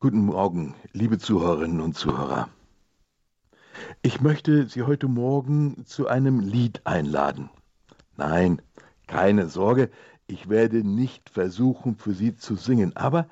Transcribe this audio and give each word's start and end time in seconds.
Guten 0.00 0.26
Morgen, 0.26 0.76
liebe 0.92 1.18
Zuhörerinnen 1.18 1.80
und 1.80 1.96
Zuhörer. 1.96 2.48
Ich 4.00 4.20
möchte 4.20 4.68
Sie 4.68 4.84
heute 4.84 5.08
Morgen 5.08 5.84
zu 5.86 6.06
einem 6.06 6.38
Lied 6.38 6.82
einladen. 6.84 7.50
Nein, 8.16 8.62
keine 9.08 9.48
Sorge, 9.48 9.90
ich 10.28 10.48
werde 10.48 10.86
nicht 10.86 11.30
versuchen, 11.30 11.96
für 11.96 12.14
Sie 12.14 12.36
zu 12.36 12.54
singen, 12.54 12.94
aber 12.94 13.26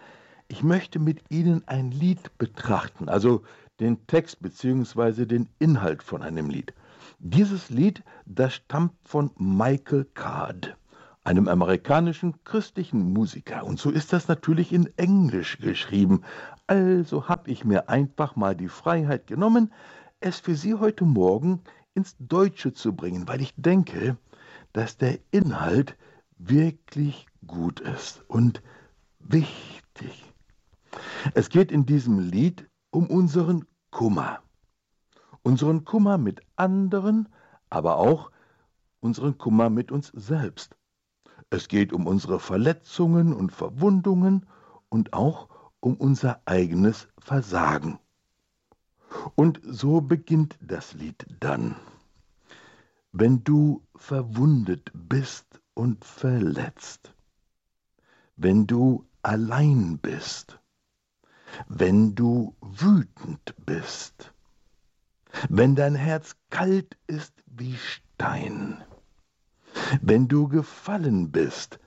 ich 0.48 0.64
möchte 0.64 0.98
mit 0.98 1.21
Ihnen 1.30 1.62
ein 1.68 1.92
Lied 1.92 2.37
betrachten, 2.37 3.08
also 3.08 3.44
den 3.78 4.04
Text 4.08 4.42
bzw. 4.42 5.24
den 5.24 5.48
Inhalt 5.60 6.03
von 6.03 6.21
einem 6.21 6.51
Lied. 6.51 6.74
Dieses 7.21 7.71
Lied, 7.71 8.03
das 8.24 8.54
stammt 8.54 8.94
von 9.04 9.30
Michael 9.38 10.04
Card 10.14 10.76
einem 11.27 11.49
amerikanischen 11.49 12.45
christlichen 12.45 13.13
Musiker. 13.13 13.65
Und 13.65 13.81
so 13.81 13.90
ist 13.90 14.13
das 14.13 14.29
natürlich 14.29 14.72
in 14.72 14.97
Englisch 14.97 15.59
geschrieben. 15.59 16.23
Also 16.69 17.29
habe 17.29 17.51
ich 17.51 17.65
mir 17.65 17.88
einfach 17.88 18.37
mal 18.37 18.55
die 18.55 18.69
Freiheit 18.69 19.27
genommen, 19.27 19.73
es 20.20 20.38
für 20.38 20.55
Sie 20.55 20.74
heute 20.74 21.05
Morgen 21.05 21.62
ins 21.95 22.14
Deutsche 22.20 22.73
zu 22.73 22.95
bringen, 22.95 23.27
weil 23.27 23.41
ich 23.41 23.52
denke, 23.56 24.16
dass 24.73 24.98
der 24.98 25.19
Inhalt 25.33 25.97
wirklich 26.38 27.27
gut 27.45 27.80
ist 27.80 28.22
und 28.28 28.62
wichtig. 29.19 30.33
Es 31.34 31.48
geht 31.48 31.72
in 31.72 31.86
diesem 31.86 32.20
Lied 32.20 32.69
um 32.91 33.08
unseren 33.08 33.64
Kummer. 33.91 34.38
Unseren 35.42 35.84
Kummer 35.84 36.19
mit 36.19 36.41
anderen, 36.55 37.28
aber 37.69 37.97
auch 37.97 38.30
unseren 39.00 39.38
Kummer 39.38 39.70
mit 39.70 39.91
uns 39.91 40.12
selbst. 40.14 40.77
Es 41.50 41.68
geht 41.68 41.92
um 41.92 42.06
unsere 42.06 42.41
Verletzungen 42.41 43.32
und 43.32 43.52
Verwundungen 43.52 44.46
und 44.88 45.12
auch 45.12 45.48
um 45.80 45.96
unser 45.96 46.42
eigenes 46.45 47.09
Versagen. 47.19 47.98
Und 49.34 49.60
so 49.62 50.00
beginnt 50.00 50.58
das 50.61 50.94
Lied 50.94 51.27
dann. 51.41 51.77
Wenn 53.12 53.44
du 53.44 53.86
verwundet 53.94 54.91
bist 54.92 55.61
und 55.74 56.05
verletzt, 56.05 57.14
wenn 58.36 58.67
du 58.67 59.06
allein 59.22 59.98
bist, 59.98 60.58
wenn 61.69 62.14
du 62.14 62.56
wütend 62.61 63.55
bist, 63.64 64.33
wenn 65.48 65.77
dein 65.77 65.94
Herz 65.94 66.36
kalt 66.50 66.97
ist 67.06 67.33
wie 67.47 67.77
Stein, 67.77 68.83
wenn 70.02 70.28
du 70.28 70.48
gefallen 70.48 71.30
bist, 71.30 71.78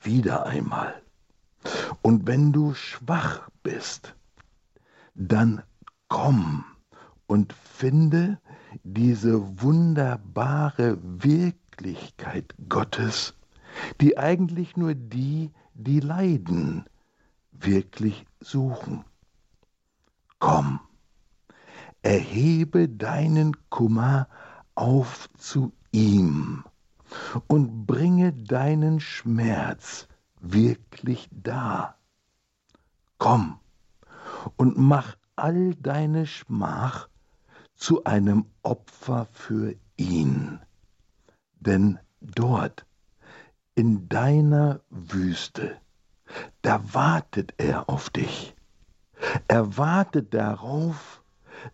wieder 0.00 0.46
einmal. 0.46 1.02
Und 2.02 2.26
wenn 2.26 2.52
du 2.52 2.74
schwach 2.74 3.48
bist, 3.62 4.14
dann 5.14 5.62
komm 6.08 6.64
und 7.26 7.52
finde 7.52 8.38
diese 8.82 9.62
wunderbare 9.62 10.98
Wirklichkeit 11.02 12.54
Gottes, 12.68 13.34
die 14.00 14.18
eigentlich 14.18 14.76
nur 14.76 14.94
die, 14.94 15.50
die 15.74 16.00
leiden, 16.00 16.84
wirklich 17.52 18.26
suchen. 18.40 19.04
Komm, 20.38 20.80
erhebe 22.02 22.88
deinen 22.88 23.56
Kummer 23.70 24.28
auf 24.74 25.28
zu 25.38 25.72
ihm 25.92 26.64
und 27.46 27.86
bringe 27.86 28.32
deinen 28.32 29.00
Schmerz 29.00 30.08
wirklich 30.40 31.28
dar. 31.32 31.98
Komm 33.18 33.60
und 34.56 34.76
mach 34.76 35.16
all 35.36 35.74
deine 35.74 36.26
Schmach 36.26 37.08
zu 37.74 38.04
einem 38.04 38.46
Opfer 38.62 39.26
für 39.32 39.74
ihn, 39.96 40.60
denn 41.60 41.98
dort 42.20 42.86
in 43.74 44.08
deiner 44.08 44.80
Wüste, 44.90 45.76
da 46.62 46.94
wartet 46.94 47.54
er 47.58 47.88
auf 47.88 48.10
dich. 48.10 48.54
Er 49.48 49.76
wartet 49.76 50.34
darauf, 50.34 51.22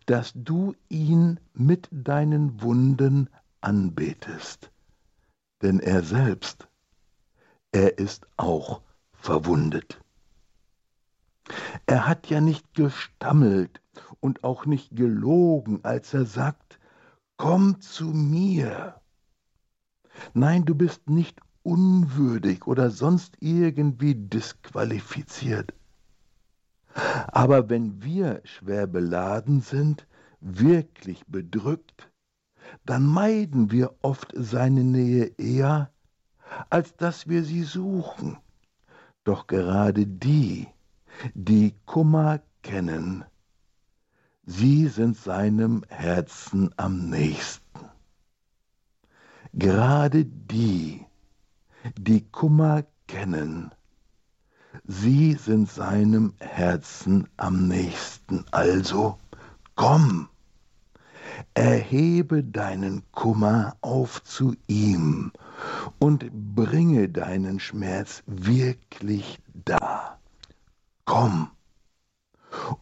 dass 0.06 0.32
du 0.34 0.74
ihn 0.88 1.40
mit 1.54 1.88
deinen 1.90 2.60
Wunden 2.60 3.30
anbetest 3.60 4.70
denn 5.62 5.80
er 5.80 6.02
selbst, 6.02 6.68
er 7.72 7.98
ist 7.98 8.26
auch 8.36 8.82
verwundet. 9.12 10.00
Er 11.86 12.06
hat 12.06 12.28
ja 12.28 12.40
nicht 12.40 12.74
gestammelt 12.74 13.80
und 14.20 14.44
auch 14.44 14.66
nicht 14.66 14.94
gelogen, 14.94 15.80
als 15.82 16.12
er 16.14 16.26
sagt, 16.26 16.78
komm 17.36 17.80
zu 17.80 18.06
mir. 18.06 19.00
Nein, 20.34 20.64
du 20.64 20.74
bist 20.74 21.08
nicht 21.08 21.40
unwürdig 21.62 22.66
oder 22.66 22.90
sonst 22.90 23.36
irgendwie 23.40 24.14
disqualifiziert. 24.14 25.72
Aber 27.28 27.68
wenn 27.68 28.02
wir 28.02 28.40
schwer 28.44 28.86
beladen 28.86 29.60
sind, 29.60 30.06
wirklich 30.40 31.24
bedrückt, 31.26 32.10
dann 32.84 33.06
meiden 33.06 33.70
wir 33.70 33.94
oft 34.02 34.32
seine 34.34 34.84
Nähe 34.84 35.32
eher, 35.38 35.90
als 36.70 36.96
dass 36.96 37.28
wir 37.28 37.44
sie 37.44 37.62
suchen. 37.62 38.38
Doch 39.24 39.46
gerade 39.46 40.06
die, 40.06 40.68
die 41.34 41.74
Kummer 41.84 42.40
kennen, 42.62 43.24
sie 44.46 44.88
sind 44.88 45.16
seinem 45.16 45.84
Herzen 45.88 46.70
am 46.76 47.10
nächsten. 47.10 47.80
Gerade 49.52 50.24
die, 50.24 51.04
die 51.98 52.26
Kummer 52.30 52.84
kennen, 53.06 53.72
sie 54.84 55.34
sind 55.34 55.70
seinem 55.70 56.34
Herzen 56.38 57.28
am 57.36 57.68
nächsten. 57.68 58.44
Also, 58.50 59.18
komm, 59.74 60.28
erhebe 61.54 62.44
deinen 62.44 63.02
Kummer 63.12 63.76
auf 63.80 64.22
zu 64.22 64.54
ihm 64.66 65.32
und 65.98 66.30
bringe 66.54 67.08
deinen 67.08 67.60
Schmerz 67.60 68.22
wirklich 68.26 69.40
dar. 69.52 70.20
Komm 71.04 71.50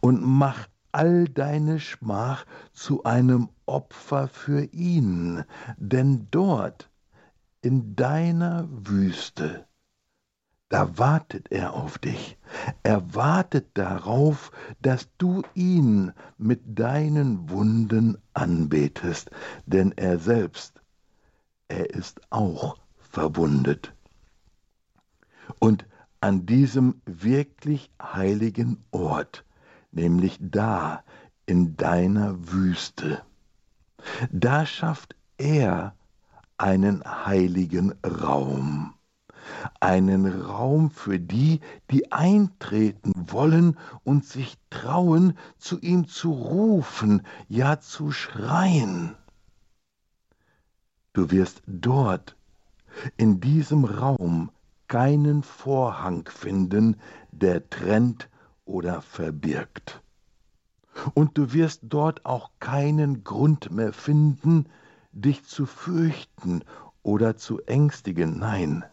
und 0.01 0.21
mach 0.21 0.67
all 0.91 1.25
deine 1.25 1.79
Schmach 1.79 2.45
zu 2.73 3.03
einem 3.03 3.49
Opfer 3.65 4.27
für 4.27 4.63
ihn, 4.73 5.43
denn 5.77 6.27
dort 6.31 6.89
in 7.61 7.95
deiner 7.95 8.67
Wüste 8.69 9.65
da 10.69 10.97
wartet 10.97 11.51
er 11.51 11.73
auf 11.73 11.97
dich. 11.97 12.37
Er 12.83 13.15
wartet 13.15 13.69
darauf, 13.75 14.51
dass 14.81 15.07
du 15.17 15.43
ihn 15.53 16.11
mit 16.37 16.61
deinen 16.65 17.49
Wunden 17.49 18.17
anbetest, 18.33 19.31
denn 19.65 19.93
er 19.95 20.19
selbst, 20.19 20.81
er 21.69 21.89
ist 21.91 22.21
auch 22.29 22.77
verwundet. 22.97 23.93
Und 25.59 25.85
an 26.19 26.45
diesem 26.45 27.01
wirklich 27.05 27.89
heiligen 28.01 28.83
Ort, 28.91 29.45
nämlich 29.91 30.37
da 30.41 31.03
in 31.45 31.77
deiner 31.77 32.51
Wüste, 32.51 33.21
da 34.31 34.65
schafft 34.65 35.15
er 35.37 35.95
einen 36.57 37.03
heiligen 37.05 37.93
Raum 38.03 38.96
einen 39.79 40.41
Raum 40.41 40.91
für 40.91 41.19
die, 41.19 41.61
die 41.91 42.11
eintreten 42.11 43.13
wollen 43.31 43.77
und 44.03 44.25
sich 44.25 44.57
trauen, 44.69 45.37
zu 45.57 45.79
ihm 45.79 46.07
zu 46.07 46.31
rufen, 46.31 47.21
ja 47.47 47.79
zu 47.79 48.11
schreien. 48.11 49.15
Du 51.13 51.31
wirst 51.31 51.63
dort, 51.65 52.35
in 53.17 53.39
diesem 53.39 53.85
Raum, 53.85 54.51
keinen 54.87 55.43
Vorhang 55.43 56.29
finden, 56.29 56.97
der 57.31 57.69
trennt 57.69 58.29
oder 58.65 59.01
verbirgt. 59.01 60.01
Und 61.13 61.37
du 61.37 61.53
wirst 61.53 61.81
dort 61.83 62.25
auch 62.25 62.51
keinen 62.59 63.23
Grund 63.23 63.71
mehr 63.71 63.93
finden, 63.93 64.67
dich 65.11 65.43
zu 65.45 65.65
fürchten 65.65 66.63
oder 67.03 67.37
zu 67.37 67.61
ängstigen. 67.61 68.39
Nein, 68.39 68.83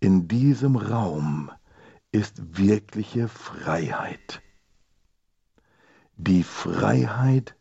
in 0.00 0.28
diesem 0.28 0.76
Raum 0.76 1.50
ist 2.10 2.58
wirkliche 2.58 3.28
Freiheit. 3.28 4.42
Die 6.16 6.42
Freiheit, 6.42 7.54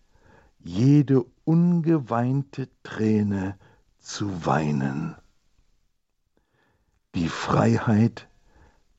jede 0.59 1.25
ungeweinte 1.43 2.69
Träne 2.83 3.57
zu 3.99 4.45
weinen. 4.45 5.15
Die 7.15 7.29
Freiheit, 7.29 8.27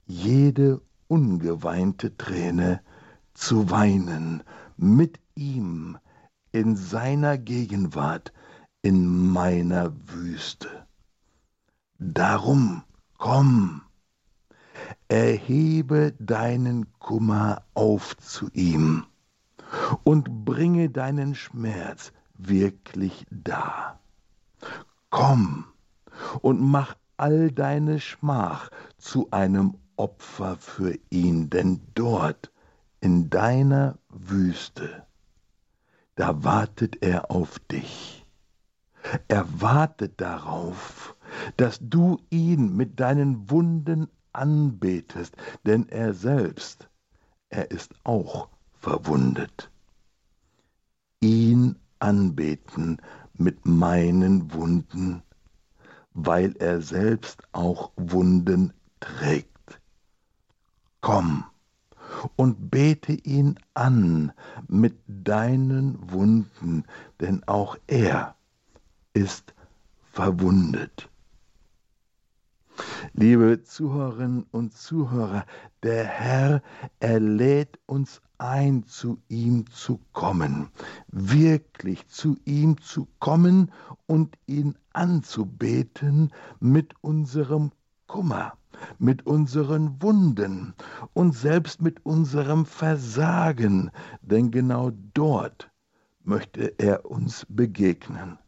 jede 0.07 0.81
ungeweinte 1.09 2.17
Träne 2.17 2.83
zu 3.35 3.71
weinen 3.71 4.43
mit 4.77 5.19
ihm 5.35 5.99
in 6.53 6.77
seiner 6.77 7.39
Gegenwart 7.39 8.33
in 8.83 9.31
meiner 9.31 9.93
Wüste. 10.09 10.87
Darum 11.99 12.83
komm, 13.21 13.83
erhebe 15.09 16.13
deinen 16.19 16.91
Kummer 16.99 17.63
auf 17.75 18.17
zu 18.17 18.49
ihm 18.55 19.05
und 20.05 20.47
bringe 20.47 20.89
deinen 20.89 21.35
Schmerz 21.35 22.13
wirklich 22.35 23.27
dar. 23.31 24.01
Komm 25.11 25.67
und 26.41 26.61
mach 26.61 26.97
all 27.19 27.53
deine 27.53 28.01
Schmach 28.01 28.71
zu 28.97 29.31
einem 29.31 29.77
Opfer 29.97 30.57
für 30.57 30.99
ihn, 31.11 31.51
denn 31.51 31.83
dort 31.95 32.51
in 33.01 33.29
deiner 33.29 33.99
Wüste, 34.09 35.07
da 36.17 36.43
wartet 36.43 37.03
er 37.03 37.31
auf 37.31 37.59
dich. 37.71 38.25
Er 39.29 39.47
wartet 39.61 40.21
darauf, 40.23 41.17
dass 41.57 41.79
du 41.81 42.19
ihn 42.31 42.77
mit 42.77 43.01
deinen 43.01 43.51
Wunden 43.51 44.09
anbetest, 44.33 45.37
denn 45.67 45.89
er 45.89 46.15
selbst, 46.15 46.89
er 47.49 47.71
ist 47.71 47.95
auch 48.05 48.49
verwundet. 48.79 49.71
Ihn 51.21 51.77
anbeten 51.99 52.99
mit 53.35 53.67
meinen 53.67 54.53
Wunden, 54.53 55.23
weil 56.15 56.57
er 56.59 56.81
selbst 56.81 57.43
auch 57.53 57.91
Wunden 57.97 58.73
trägt. 59.01 59.81
Komm 61.01 61.45
und 62.37 62.71
bete 62.71 63.13
ihn 63.13 63.59
an 63.75 64.33
mit 64.69 64.99
deinen 65.07 66.11
Wunden, 66.11 66.85
denn 67.21 67.43
auch 67.47 67.77
er 67.87 68.35
ist 69.15 69.55
verwundet. 70.13 71.09
Liebe 73.13 73.63
Zuhörerinnen 73.63 74.47
und 74.51 74.75
Zuhörer, 74.75 75.45
der 75.83 76.05
Herr, 76.05 76.63
er 77.01 77.21
lädt 77.21 77.79
uns 77.87 78.21
ein, 78.39 78.85
zu 78.85 79.21
ihm 79.29 79.71
zu 79.71 80.01
kommen, 80.13 80.69
wirklich 81.09 82.07
zu 82.09 82.37
ihm 82.45 82.81
zu 82.81 83.09
kommen 83.19 83.71
und 84.07 84.37
ihn 84.47 84.77
anzubeten 84.93 86.31
mit 86.59 86.95
unserem 87.03 87.73
Kummer, 88.07 88.55
mit 88.99 89.27
unseren 89.27 90.01
Wunden 90.03 90.75
und 91.13 91.35
selbst 91.35 91.83
mit 91.83 92.05
unserem 92.05 92.65
Versagen, 92.67 93.91
denn 94.23 94.51
genau 94.51 94.91
dort 95.15 95.71
möchte 96.25 96.79
er 96.79 97.05
uns 97.05 97.47
begegnen. 97.49 98.39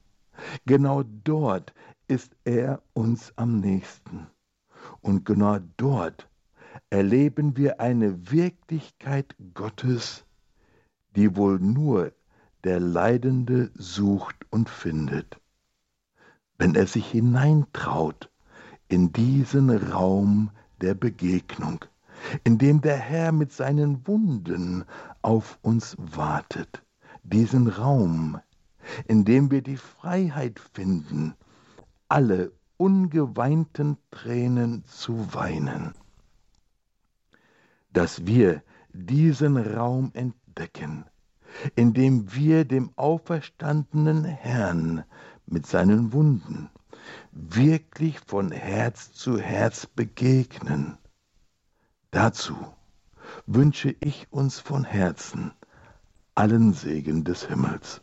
Genau 0.67 1.02
dort 1.02 1.75
ist 2.12 2.37
er 2.44 2.82
uns 2.93 3.32
am 3.37 3.61
nächsten. 3.61 4.26
Und 5.00 5.25
genau 5.25 5.61
dort 5.79 6.29
erleben 6.91 7.56
wir 7.56 7.81
eine 7.81 8.31
Wirklichkeit 8.31 9.35
Gottes, 9.55 10.26
die 11.17 11.37
wohl 11.37 11.59
nur 11.59 12.12
der 12.64 12.81
Leidende 12.81 13.70
sucht 13.75 14.37
und 14.50 14.69
findet. 14.69 15.41
Wenn 16.59 16.75
er 16.75 16.87
sich 16.87 17.11
hineintraut 17.11 18.31
in 18.88 19.14
diesen 19.14 19.70
Raum 19.70 20.50
der 20.82 20.93
Begegnung, 20.93 21.82
in 22.44 22.59
dem 22.59 22.82
der 22.82 22.99
Herr 22.99 23.32
mit 23.32 23.53
seinen 23.53 24.06
Wunden 24.06 24.85
auf 25.23 25.59
uns 25.62 25.97
wartet, 25.99 26.82
diesen 27.23 27.69
Raum, 27.69 28.38
in 29.09 29.25
dem 29.25 29.50
wir 29.50 29.62
die 29.62 29.79
Freiheit 29.79 30.61
finden, 30.75 31.35
alle 32.12 32.53
ungeweinten 32.76 33.97
Tränen 34.11 34.85
zu 34.85 35.32
weinen. 35.32 35.94
Dass 37.91 38.26
wir 38.26 38.62
diesen 38.93 39.56
Raum 39.56 40.11
entdecken, 40.12 41.06
in 41.75 41.94
dem 41.94 42.35
wir 42.35 42.67
dem 42.67 42.91
auferstandenen 42.97 44.26
Herrn 44.26 45.05
mit 45.47 45.67
seinen 45.67 46.12
Wunden 46.12 46.69
wirklich 47.31 48.20
von 48.20 48.50
Herz 48.50 49.14
zu 49.14 49.38
Herz 49.38 49.87
begegnen. 49.87 50.99
Dazu 52.11 52.55
wünsche 53.47 53.97
ich 54.00 54.31
uns 54.31 54.61
von 54.61 54.85
Herzen 54.85 55.53
allen 56.35 56.75
Segen 56.75 57.25
des 57.25 57.49
Himmels. 57.49 58.03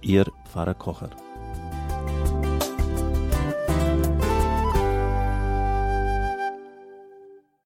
Ihr 0.00 0.26
Pfarrer 0.44 0.74
Kocher. 0.74 1.10